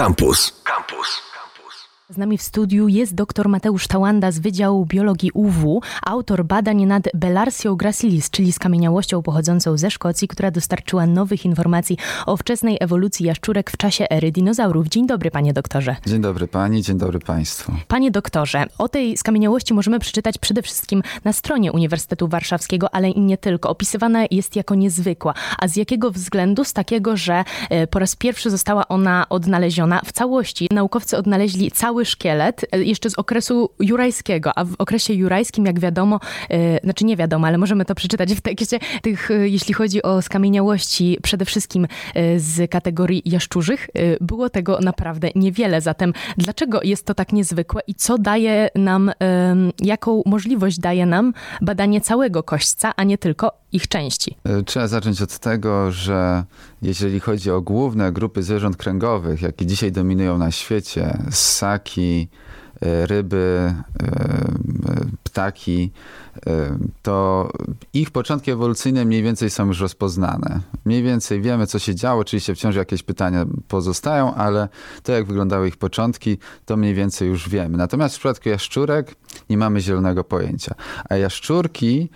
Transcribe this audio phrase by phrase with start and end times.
[0.00, 0.52] Campus.
[0.64, 1.29] Campus.
[2.10, 7.02] Z nami w studiu jest dr Mateusz Tałanda z Wydziału Biologii UW, autor badań nad
[7.14, 11.96] Belarsią gracilis, czyli skamieniałością pochodzącą ze Szkocji, która dostarczyła nowych informacji
[12.26, 14.88] o wczesnej ewolucji jaszczurek w czasie ery dinozaurów.
[14.88, 15.96] Dzień dobry, panie doktorze.
[16.06, 17.72] Dzień dobry pani, dzień dobry państwu.
[17.88, 23.20] Panie doktorze, o tej skamieniałości możemy przeczytać przede wszystkim na stronie Uniwersytetu Warszawskiego, ale i
[23.20, 23.70] nie tylko.
[23.70, 25.34] Opisywana jest jako niezwykła.
[25.58, 26.64] A z jakiego względu?
[26.64, 30.68] Z takiego, że e, po raz pierwszy została ona odnaleziona w całości.
[30.70, 35.80] Naukowcy odnaleźli cały cały szkielet e, jeszcze z okresu jurajskiego, a w okresie jurajskim, jak
[35.80, 40.02] wiadomo, e, znaczy nie wiadomo, ale możemy to przeczytać w tekście, tych, e, jeśli chodzi
[40.02, 41.86] o skamieniałości, przede wszystkim
[42.36, 43.88] z kategorii jaszczurzych,
[44.20, 45.80] było tego naprawdę niewiele.
[45.80, 49.12] Zatem dlaczego jest to tak niezwykłe i co daje nam,
[49.82, 54.36] jaką możliwość daje nam badanie całego kośćca, a nie tylko ich części?
[54.66, 56.44] Trzeba zacząć od tego, że
[56.82, 62.49] jeżeli chodzi o główne grupy zwierząt kręgowych, jakie dzisiaj dominują na świecie, ssaki, e,
[62.80, 65.90] ryby, e, ptaki,
[66.46, 67.50] e, to
[67.94, 70.60] ich początki ewolucyjne mniej więcej są już rozpoznane.
[70.84, 72.20] Mniej więcej wiemy, co się działo.
[72.20, 74.68] Oczywiście wciąż jakieś pytania pozostają, ale
[75.02, 77.78] to, jak wyglądały ich początki, to mniej więcej już wiemy.
[77.78, 79.14] Natomiast w przypadku jaszczurek
[79.50, 80.74] nie mamy zielonego pojęcia.
[81.08, 82.10] A jaszczurki,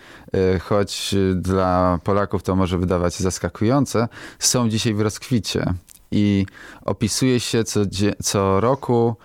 [0.60, 5.74] choć dla Polaków to może wydawać się zaskakujące, są dzisiaj w rozkwicie.
[6.10, 6.46] I
[6.84, 7.80] opisuje się co,
[8.22, 9.16] co roku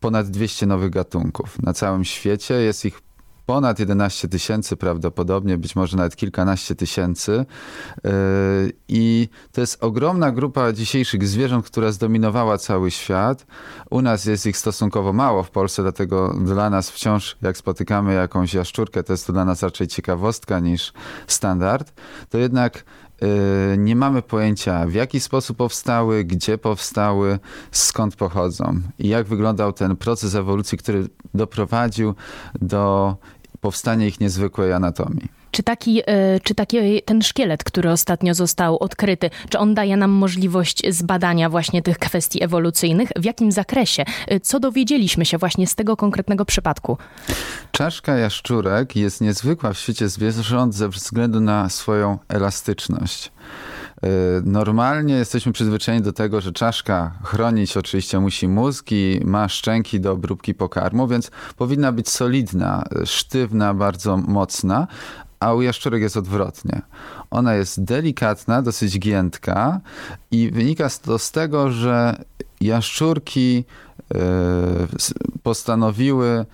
[0.00, 2.54] ponad 200 nowych gatunków na całym świecie.
[2.54, 3.00] Jest ich
[3.46, 7.44] ponad 11 tysięcy prawdopodobnie, być może nawet kilkanaście tysięcy.
[8.04, 8.12] Yy,
[8.88, 13.46] I to jest ogromna grupa dzisiejszych zwierząt, która zdominowała cały świat.
[13.90, 18.54] U nas jest ich stosunkowo mało w Polsce, dlatego dla nas wciąż, jak spotykamy jakąś
[18.54, 20.92] jaszczurkę, to jest to dla nas raczej ciekawostka niż
[21.26, 21.92] standard.
[22.30, 22.84] To jednak
[23.78, 27.38] nie mamy pojęcia, w jaki sposób powstały, gdzie powstały,
[27.70, 32.14] skąd pochodzą i jak wyglądał ten proces ewolucji, który doprowadził
[32.60, 33.16] do
[33.60, 35.41] powstania ich niezwykłej anatomii.
[35.52, 40.10] Czy taki, e, czy taki ten szkielet, który ostatnio został odkryty, czy on daje nam
[40.10, 43.08] możliwość zbadania właśnie tych kwestii ewolucyjnych?
[43.16, 44.04] W jakim zakresie?
[44.28, 46.98] E, co dowiedzieliśmy się właśnie z tego konkretnego przypadku?
[47.72, 53.32] Czaszka jaszczurek jest niezwykła w świecie zwierząt ze względu na swoją elastyczność.
[54.02, 54.08] E,
[54.44, 60.12] normalnie jesteśmy przyzwyczajeni do tego, że czaszka chronić oczywiście musi mózg i ma szczęki do
[60.12, 64.86] obróbki pokarmu, więc powinna być solidna, sztywna, bardzo mocna,
[65.42, 66.82] a u jaszczurek jest odwrotnie.
[67.30, 69.80] Ona jest delikatna, dosyć giętka
[70.30, 72.24] i wynika to z tego, że
[72.60, 73.64] jaszczurki
[74.14, 74.18] e,
[75.42, 76.44] postanowiły e,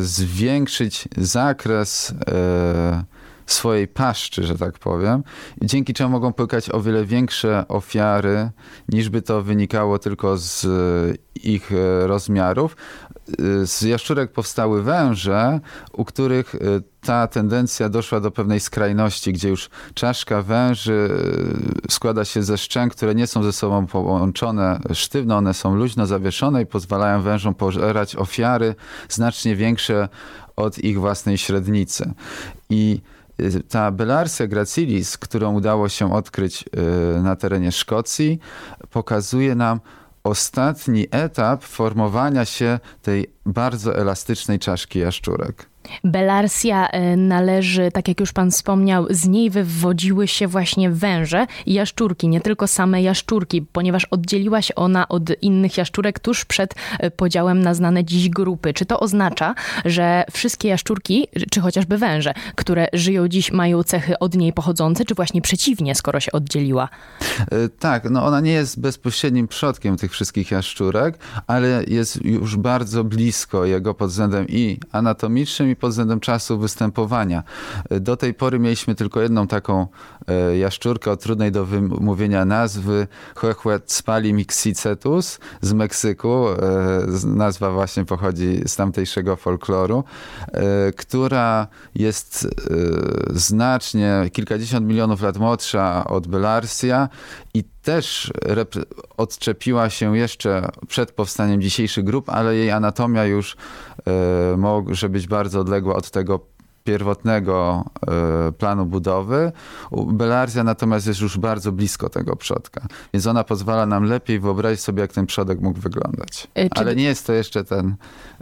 [0.00, 3.04] zwiększyć zakres e,
[3.46, 5.22] swojej paszczy, że tak powiem,
[5.62, 8.50] dzięki czemu mogą płykać o wiele większe ofiary,
[8.88, 10.66] niż by to wynikało tylko z
[11.34, 11.70] ich
[12.02, 12.76] rozmiarów.
[13.64, 15.60] Z jaszczurek powstały węże,
[15.92, 16.56] u których
[17.02, 21.08] ta tendencja doszła do pewnej skrajności, gdzie już czaszka węży
[21.88, 26.06] e, składa się ze szczęk, które nie są ze sobą połączone sztywno, one są luźno
[26.06, 28.74] zawieszone i pozwalają wężom pożerać ofiary
[29.08, 30.08] znacznie większe
[30.56, 32.14] od ich własnej średnicy.
[32.70, 33.00] I
[33.38, 36.64] e, ta Belarsia gracilis, którą udało się odkryć
[37.22, 38.38] na terenie Szkocji,
[38.90, 39.80] pokazuje nam
[40.24, 45.71] ostatni etap formowania się tej bardzo elastycznej czaszki jaszczurek.
[46.04, 51.72] Belarsia e, należy, tak jak już pan wspomniał, z niej wywodziły się właśnie węże i
[51.72, 57.10] jaszczurki, nie tylko same jaszczurki, ponieważ oddzieliła się ona od innych jaszczurek tuż przed e,
[57.10, 58.74] podziałem na znane dziś grupy.
[58.74, 59.54] Czy to oznacza,
[59.84, 65.14] że wszystkie jaszczurki, czy chociażby węże, które żyją dziś, mają cechy od niej pochodzące, czy
[65.14, 66.88] właśnie przeciwnie, skoro się oddzieliła?
[67.40, 73.04] E, tak, no ona nie jest bezpośrednim przodkiem tych wszystkich jaszczurek, ale jest już bardzo
[73.04, 77.42] blisko jego pod względem i anatomicznym, i pod względem czasu występowania.
[77.90, 79.86] Do tej pory mieliśmy tylko jedną taką
[80.26, 86.48] e, jaszczurkę o trudnej do wymówienia nazwy Huehuetzpali mixicetus z Meksyku.
[86.48, 86.56] E,
[87.26, 90.04] nazwa właśnie pochodzi z tamtejszego folkloru,
[90.52, 92.48] e, która jest
[93.30, 97.08] znacznie, kilkadziesiąt milionów lat młodsza od Belarsia
[97.54, 98.32] i też
[99.16, 103.56] odczepiła się jeszcze przed powstaniem dzisiejszych grup, ale jej anatomia już
[104.06, 106.51] e, może być bardzo odległa od tego
[106.84, 107.84] pierwotnego
[108.48, 109.52] e, planu budowy.
[109.92, 115.00] Belarzia natomiast jest już bardzo blisko tego przodka, więc ona pozwala nam lepiej wyobrazić sobie,
[115.00, 116.48] jak ten przodek mógł wyglądać.
[116.54, 116.80] E, czy...
[116.80, 117.94] Ale nie jest to jeszcze ten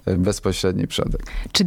[0.07, 1.23] e, bezpośredni przodek.
[1.53, 1.65] Czy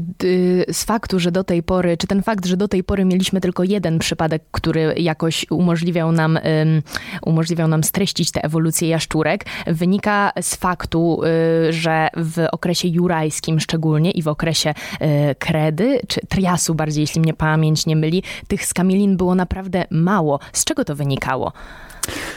[0.71, 3.63] z faktu, że do tej pory, czy ten fakt, że do tej pory mieliśmy tylko
[3.63, 6.39] jeden przypadek, który jakoś umożliwiał nam,
[7.21, 11.21] umożliwiał nam streścić tę ewolucję jaszczurek, wynika z faktu,
[11.69, 14.73] że w okresie jurajskim szczególnie i w okresie
[15.39, 20.39] kredy, czy triasu czasu, bardziej jeśli mnie pamięć nie myli, tych skamielin było naprawdę mało.
[20.54, 21.54] Z czego to wynikało?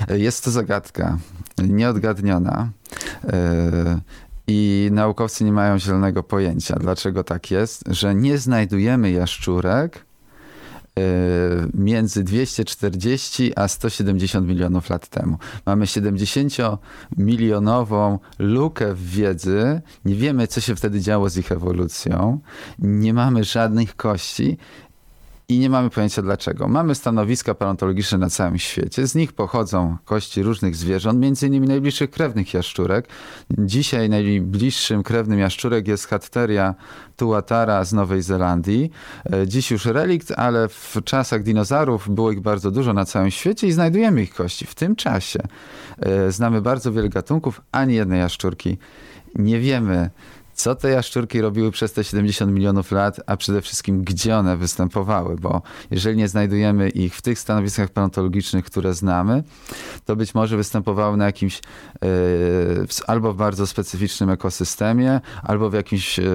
[0.09, 1.19] Jest to zagadka
[1.59, 2.69] nieodgadniona.
[3.25, 4.01] E,
[4.47, 10.06] I naukowcy nie mają zielonego pojęcia, dlaczego tak jest, że nie znajdujemy jaszczurek
[11.75, 15.39] między 240 a 170 milionów lat temu.
[15.67, 19.81] Mamy 70-milionową lukę w wiedzy.
[20.05, 22.41] Nie wiemy, co się wtedy działo z ich ewolucją.
[22.79, 24.59] Nie mamy żadnych kości
[25.49, 26.69] i nie mamy pojęcia dlaczego.
[26.69, 29.07] Mamy stanowiska paleontologiczne na całym świecie.
[29.07, 33.09] Z nich pochodzą kości różnych zwierząt, między innymi najbliższych krewnych jaszczurek.
[33.59, 36.75] Dzisiaj najbliższym krewnym jaszczurek jest Hatteria
[37.17, 38.91] tuatara z Nowej Zelandii.
[39.33, 43.67] E, dziś już relikt, ale w czasach dinozaurów było ich bardzo dużo na całym świecie
[43.67, 44.67] i znajdujemy ich kości.
[44.67, 45.41] W tym czasie
[45.99, 48.79] e, znamy bardzo wiele gatunków, ani jednej jaszczurki
[49.35, 50.11] nie wiemy,
[50.57, 55.37] co te jaszczurki robiły przez te 70 milionów lat, a przede wszystkim gdzie one występowały,
[55.37, 59.43] bo jeżeli nie znajdujemy ich w tych stanowiskach paleontologicznych, które znamy,
[60.05, 61.61] to być może występowały na jakimś
[62.03, 66.27] yy, albo w bardzo specyficznym ekosystemie, albo w jakimś yy,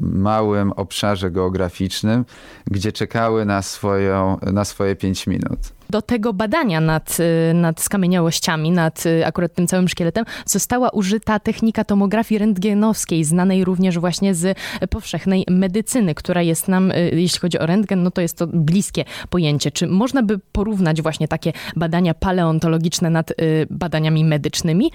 [0.00, 2.24] małym obszarze geograficznym,
[2.66, 7.16] gdzie czekały na, swoją, na swoje 5 minut do tego badania nad,
[7.50, 13.64] y, nad skamieniałościami, nad y, akurat tym całym szkieletem, została użyta technika tomografii rentgenowskiej, znanej
[13.64, 14.58] również właśnie z
[14.90, 19.04] powszechnej medycyny, która jest nam, y, jeśli chodzi o rentgen, no to jest to bliskie
[19.30, 19.70] pojęcie.
[19.70, 23.32] Czy można by porównać właśnie takie badania paleontologiczne nad
[23.70, 24.90] badaniami medycznymi?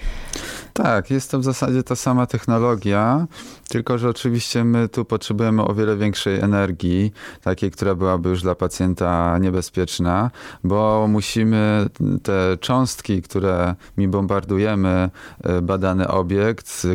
[0.74, 3.28] Tak, jest to w zasadzie ta sama technologia,
[3.70, 8.56] tylko że oczywiście my tu potrzebujemy o wiele większej energii, takiej, która byłaby już dla
[8.56, 10.32] pacjenta niebezpieczna,
[10.64, 11.90] bo bo musimy
[12.24, 15.10] te cząstki, które mi bombardujemy,
[15.44, 16.88] e, badany obiekt,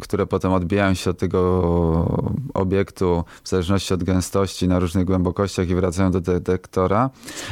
[0.00, 1.40] które potem odbijają się od tego
[2.54, 7.10] obiektu w zależności od gęstości na różnych głębokościach i wracają do detektora,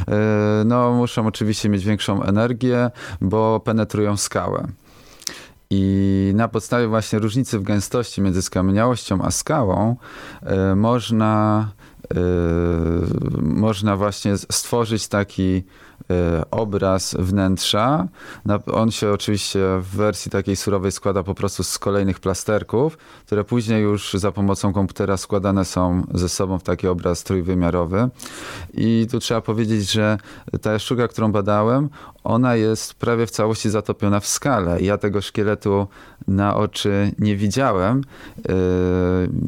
[0.08, 2.90] e, no muszą oczywiście mieć większą energię,
[3.20, 4.68] bo penetrują skałę.
[5.70, 9.96] I na podstawie właśnie różnicy w gęstości między skamieniałością a skałą
[10.42, 11.81] e, można Y,
[13.42, 15.64] można właśnie stworzyć taki y,
[16.50, 18.08] obraz wnętrza.
[18.72, 23.82] On się oczywiście w wersji takiej surowej składa po prostu z kolejnych plasterków, które później
[23.82, 28.08] już za pomocą komputera składane są ze sobą w taki obraz trójwymiarowy.
[28.74, 30.18] I tu trzeba powiedzieć, że
[30.62, 31.88] ta sztuka, którą badałem,
[32.24, 34.80] ona jest prawie w całości zatopiona w skale.
[34.80, 35.86] Ja tego szkieletu
[36.28, 38.00] na oczy nie widziałem.
[38.00, 38.52] Y,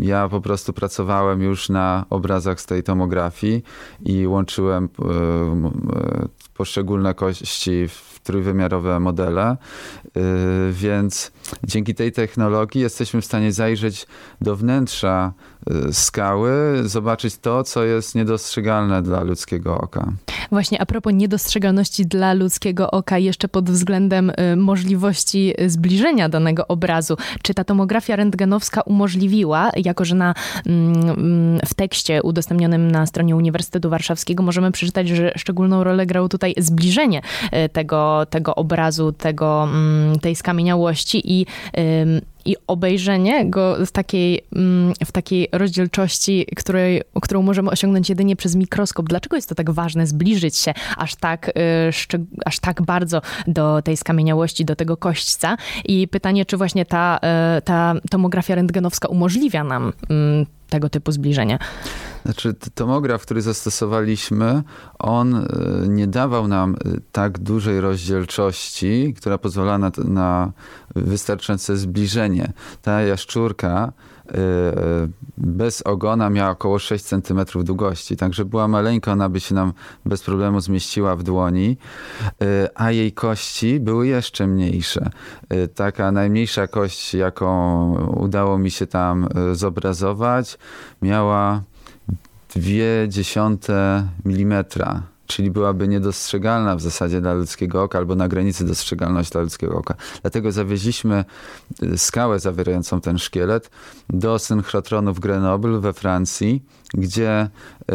[0.00, 3.62] ja po prostu pracowałem już na obrazach z tej tomografii
[4.04, 4.88] i łączyłem y,
[6.24, 9.56] y, poszczególne kości w trójwymiarowe modele,
[10.72, 11.32] więc
[11.64, 14.06] dzięki tej technologii jesteśmy w stanie zajrzeć
[14.40, 15.32] do wnętrza
[15.92, 20.12] skały, zobaczyć to, co jest niedostrzegalne dla ludzkiego oka.
[20.50, 27.16] Właśnie a propos niedostrzegalności dla ludzkiego oka, jeszcze pod względem y, możliwości zbliżenia danego obrazu,
[27.42, 30.34] czy ta tomografia rentgenowska umożliwiła, jako że na,
[30.66, 36.28] mm, mm, w tekście udostępnionym na stronie Uniwersytetu Warszawskiego możemy przeczytać, że szczególną rolę grało
[36.28, 37.22] tutaj zbliżenie
[37.64, 37.68] y,
[38.30, 41.46] tego, obrazu, tego, mm, tej skamieniałości i
[42.44, 48.56] i obejrzenie go w takiej, mm, w takiej rozdzielczości, której, którą możemy osiągnąć jedynie przez
[48.56, 49.08] mikroskop.
[49.08, 53.96] Dlaczego jest to tak ważne, zbliżyć się aż tak, y, aż tak bardzo do tej
[53.96, 55.56] skamieniałości, do tego kośćca?
[55.84, 57.20] I pytanie, czy właśnie ta,
[57.58, 61.58] y, ta tomografia rentgenowska umożliwia nam mm, tego typu zbliżenia?
[62.24, 64.62] Znaczy, tomograf, który zastosowaliśmy,
[64.98, 65.46] on e,
[65.88, 66.76] nie dawał nam e,
[67.12, 70.52] tak dużej rozdzielczości, która pozwala na, na
[70.96, 72.52] wystarczające zbliżenie.
[72.82, 73.92] Ta jaszczurka
[75.38, 79.72] bez ogona miała około 6 cm długości, także była maleńka, ona by się nam
[80.06, 81.76] bez problemu zmieściła w dłoni,
[82.74, 85.10] a jej kości były jeszcze mniejsze.
[85.74, 90.58] Taka najmniejsza kość, jaką udało mi się tam zobrazować,
[91.02, 91.62] miała
[92.54, 99.32] dwie dziesiąte milimetra czyli byłaby niedostrzegalna w zasadzie dla ludzkiego oka albo na granicy dostrzegalności
[99.32, 99.94] dla ludzkiego oka.
[100.22, 101.24] Dlatego zawieźliśmy
[101.82, 103.70] y, skałę zawierającą ten szkielet
[104.10, 106.62] do synchrotronu w Grenoble we Francji,
[106.94, 107.94] gdzie y,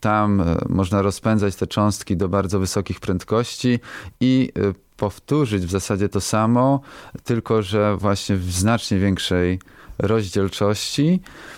[0.00, 3.80] tam y, można rozpędzać te cząstki do bardzo wysokich prędkości
[4.20, 4.52] i
[4.96, 6.80] powtórzyć w zasadzie to samo,
[7.24, 9.58] tylko że właśnie w znacznie większej
[9.98, 11.20] rozdzielczości,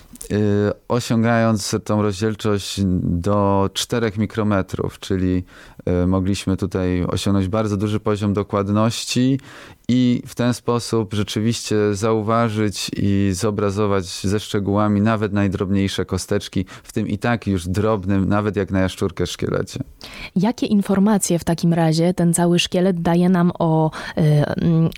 [0.87, 5.70] osiągając tą rozdzielczość do 4 mikrometrów, czyli y,
[6.07, 9.39] mogliśmy tutaj osiągnąć bardzo duży poziom dokładności
[9.87, 17.07] i w ten sposób rzeczywiście zauważyć i zobrazować ze szczegółami nawet najdrobniejsze kosteczki, w tym
[17.07, 19.79] i tak już drobnym, nawet jak na jaszczurkę szkielecie.
[20.35, 24.21] Jakie informacje w takim razie ten cały szkielet daje nam o, y,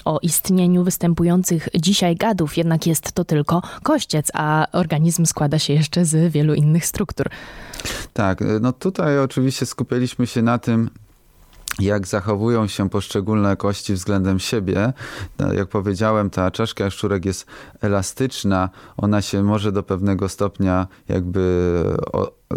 [0.05, 2.57] o istnieniu występujących dzisiaj gadów?
[2.57, 7.29] Jednak jest to tylko kościec, a organizm składa się jeszcze z wielu innych struktur.
[8.13, 10.89] Tak, no tutaj oczywiście skupialiśmy się na tym,
[11.79, 14.93] jak zachowują się poszczególne kości względem siebie.
[15.39, 17.45] No, jak powiedziałem, ta czaszka jaszczurek jest
[17.81, 21.83] elastyczna, ona się może do pewnego stopnia jakby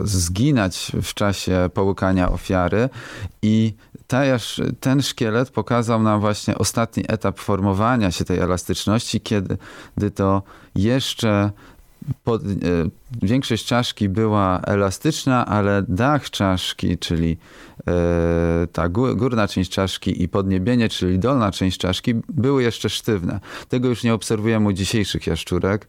[0.04, 2.88] zginać w czasie połykania ofiary
[3.42, 3.74] i
[4.80, 10.42] ten szkielet pokazał nam właśnie ostatni etap formowania się tej elastyczności, kiedy to
[10.74, 11.50] jeszcze
[12.24, 12.46] pod, e,
[13.22, 17.36] większość czaszki była elastyczna, ale dach czaszki, czyli
[17.88, 23.40] e, ta górna część czaszki i podniebienie, czyli dolna część czaszki, były jeszcze sztywne.
[23.68, 25.86] Tego już nie obserwujemy u dzisiejszych jaszczurek,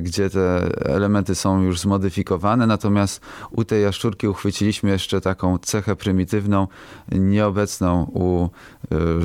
[0.00, 3.20] gdzie te elementy są już zmodyfikowane, natomiast
[3.50, 6.66] u tej jaszczurki uchwyciliśmy jeszcze taką cechę prymitywną,
[7.12, 8.48] nieobecną u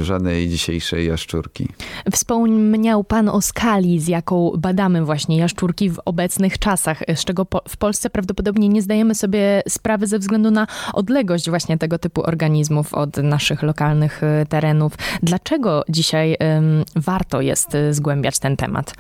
[0.04, 1.68] żadnej dzisiejszej jaszczurki.
[2.12, 7.78] Wspomniał pan o skali, z jaką badamy właśnie jaszczurki w obecnych czasach, z czego w
[7.78, 13.18] Polsce prawdopodobnie nie zdajemy sobie sprawy ze względu na odległość właśnie tego typu organizmów od
[13.18, 14.94] naszych lokalnych y, terenów.
[15.24, 18.94] Dlaczego dzisiaj um, warto jest zgłębiać ten temat?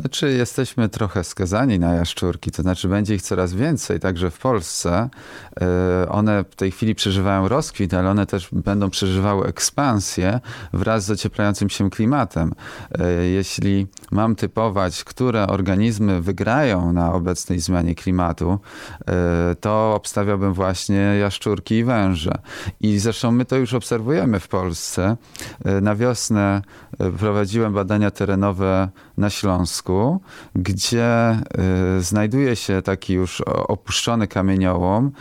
[0.00, 5.08] Znaczy, jesteśmy trochę skazani na jaszczurki, to znaczy będzie ich coraz więcej, także w Polsce.
[6.04, 10.40] Y, one w tej chwili przeżywają rozkwit, ale one też będą przeżywały ekspansję
[10.72, 12.54] wraz z ocieplającym się klimatem.
[13.32, 18.58] Jeśli mam typować, które organizmy wygrają na obecnej zmianie klimatu,
[19.06, 22.38] e, to obstawiałbym właśnie jaszczurki i węże.
[22.80, 25.16] I zresztą my to już obserwujemy w Polsce.
[25.64, 30.20] E, na wiosnę e, prowadziłem badania terenowe na Śląsku,
[30.54, 31.38] gdzie
[32.00, 35.12] znajduje się taki już opuszczony kamieniołom,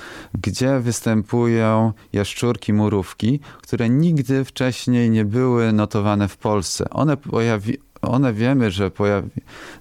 [0.42, 6.90] gdzie występują jaszczurki murówki, które nigdy wcześniej nie były notowane w Polsce.
[6.90, 9.30] One pojawi one wiemy, że pojawi...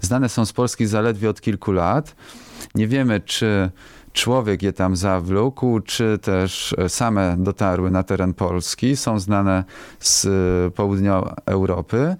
[0.00, 2.16] znane są z Polski zaledwie od kilku lat.
[2.74, 3.70] Nie wiemy, czy
[4.18, 8.96] człowiek je tam zawlókł, czy też same dotarły na teren Polski.
[8.96, 9.64] Są znane
[10.00, 10.26] z
[10.74, 12.16] południa Europy.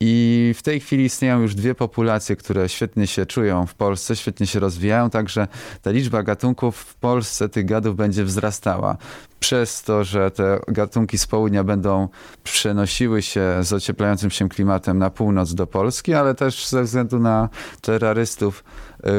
[0.00, 4.46] I w tej chwili istnieją już dwie populacje, które świetnie się czują w Polsce, świetnie
[4.46, 5.48] się rozwijają, także
[5.82, 8.96] ta liczba gatunków w Polsce tych gadów będzie wzrastała
[9.40, 12.08] przez to, że te gatunki z południa będą
[12.42, 17.48] przenosiły się z ocieplającym się klimatem na północ do Polski, ale też ze względu na
[17.80, 18.64] terrorystów,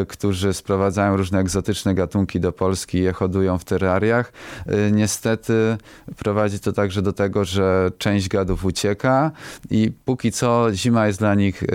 [0.01, 4.33] y, którzy sprowadzają różne egzotyczne gatunki do Polski i je hodują w terrariach.
[4.87, 5.77] Y, niestety
[6.17, 9.31] prowadzi to także do tego, że część gadów ucieka
[9.69, 11.67] i póki co zima jest dla nich y,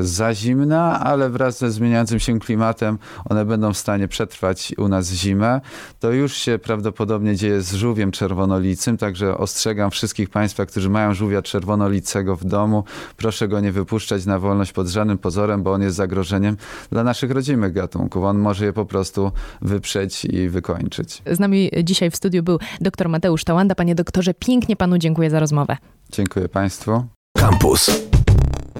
[0.00, 5.10] za zimna, ale wraz ze zmieniającym się klimatem one będą w stanie przetrwać u nas
[5.10, 5.60] zimę.
[6.00, 11.14] To już się prawdopodobnie dzieje z żółwiem żółwiem czerwonolicym, także ostrzegam wszystkich Państwa, którzy mają
[11.14, 12.84] żółwia czerwonolicego w domu,
[13.16, 16.56] proszę go nie wypuszczać na wolność pod żadnym pozorem, bo on jest zagrożeniem
[16.90, 18.24] dla naszych rodzimych gatunków.
[18.24, 21.22] On może je po prostu wyprzeć i wykończyć.
[21.30, 23.74] Z nami dzisiaj w studiu był dr Mateusz Tałanda.
[23.74, 25.76] Panie doktorze, pięknie Panu dziękuję za rozmowę.
[26.12, 27.04] Dziękuję Państwu.
[27.38, 27.90] Campus.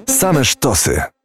[0.07, 1.16] Same sztosy.